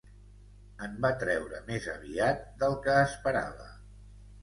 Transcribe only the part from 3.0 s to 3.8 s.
esperava.